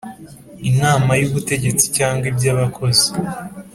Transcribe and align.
Inama 0.69 1.11
y 1.19 1.23
ubutegetsi 1.29 1.85
cyangwa 1.97 2.25
iby 2.31 2.45
abakozi 2.53 3.07